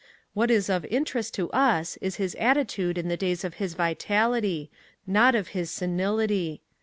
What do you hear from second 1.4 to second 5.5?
us is his attitude in the days of his vitality, not of